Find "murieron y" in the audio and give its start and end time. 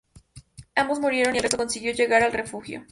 0.99-1.37